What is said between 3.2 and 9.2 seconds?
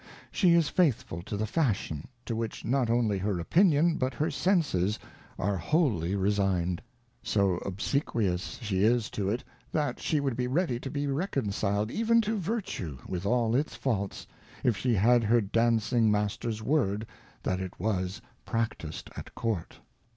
Opinion, but her Senses are wholly resigned.: so obsequious she is